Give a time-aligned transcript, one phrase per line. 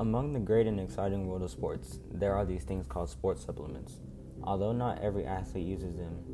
[0.00, 4.00] Among the great and exciting world of sports, there are these things called sports supplements.
[4.42, 6.24] Although not every athlete uses them,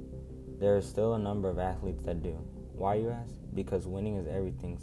[0.60, 2.38] there is still a number of athletes that do.
[2.76, 3.34] Why, you ask?
[3.54, 4.78] Because winning is everything,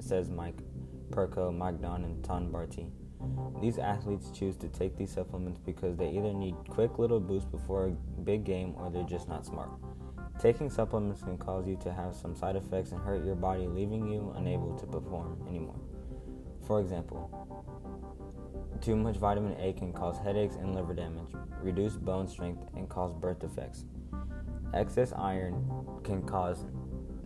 [0.00, 0.58] says Mike
[1.08, 2.92] Perko, Mike Don, and Ton Barty.
[3.62, 7.86] These athletes choose to take these supplements because they either need quick little boost before
[7.86, 9.70] a big game or they're just not smart.
[10.38, 14.06] Taking supplements can cause you to have some side effects and hurt your body, leaving
[14.06, 15.80] you unable to perform anymore.
[16.66, 17.30] For example,
[18.80, 23.12] too much vitamin A can cause headaches and liver damage, reduce bone strength, and cause
[23.12, 23.84] birth defects.
[24.74, 25.64] Excess iron
[26.02, 26.66] can cause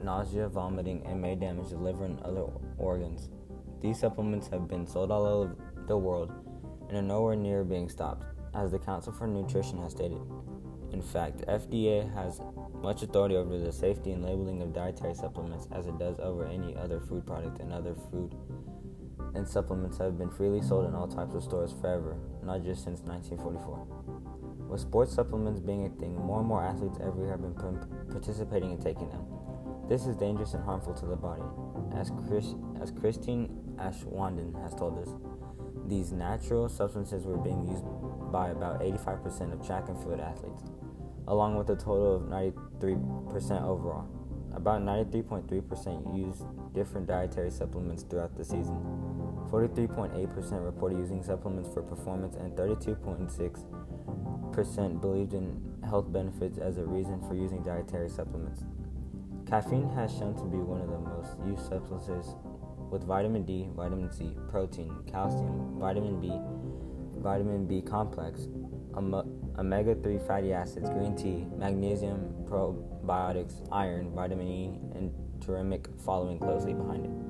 [0.03, 2.45] nausea, vomiting, and may damage the liver and other
[2.79, 3.31] organs.
[3.81, 6.33] These supplements have been sold all over the world
[6.89, 10.21] and are nowhere near being stopped, as the Council for Nutrition has stated.
[10.93, 12.41] In fact, FDA has
[12.83, 16.77] much authority over the safety and labeling of dietary supplements as it does over any
[16.77, 18.35] other food product and other food
[19.35, 23.01] and supplements have been freely sold in all types of stores forever, not just since
[23.01, 23.87] 1944.
[24.69, 27.55] With sports supplements being a thing, more and more athletes every year have been
[28.09, 29.25] participating in taking them.
[29.89, 31.43] This is dangerous and harmful to the body.
[31.97, 35.09] As, Chris, as Christine Aschwanden has told us,
[35.89, 37.85] these natural substances were being used
[38.31, 40.63] by about 85% of track and field athletes,
[41.27, 44.07] along with a total of 93% overall.
[44.55, 48.79] About 93.3% used different dietary supplements throughout the season.
[49.51, 57.21] 43.8% reported using supplements for performance, and 32.6% believed in health benefits as a reason
[57.27, 58.63] for using dietary supplements.
[59.49, 62.37] Caffeine has shown to be one of the most used substances
[62.91, 66.33] with vitamin D, vitamin C, protein, calcium, vitamin B,
[67.21, 68.47] vitamin B complex,
[68.97, 76.73] omega 3 fatty acids, green tea, magnesium, probiotics, iron, vitamin E, and turmeric following closely
[76.73, 77.30] behind it.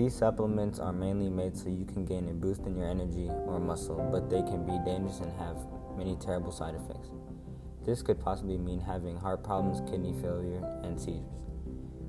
[0.00, 3.60] These supplements are mainly made so you can gain a boost in your energy or
[3.60, 5.58] muscle, but they can be dangerous and have
[5.94, 7.10] many terrible side effects.
[7.84, 11.44] This could possibly mean having heart problems, kidney failure, and seizures.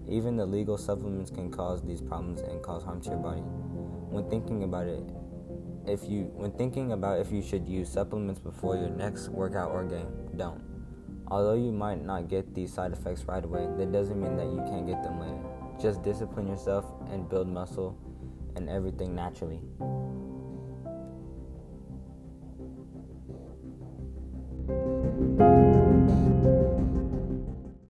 [0.07, 3.41] Even the legal supplements can cause these problems and cause harm to your body.
[3.41, 5.03] When thinking about it,
[5.85, 9.83] if you when thinking about if you should use supplements before your next workout or
[9.83, 10.07] game,
[10.37, 10.63] don't.
[11.27, 14.63] Although you might not get these side effects right away, that doesn't mean that you
[14.71, 15.60] can't get them later.
[15.81, 17.97] Just discipline yourself and build muscle
[18.55, 19.59] and everything naturally.